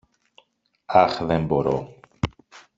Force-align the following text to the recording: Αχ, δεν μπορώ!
Αχ, 0.85 1.21
δεν 1.23 1.45
μπορώ! 1.47 1.95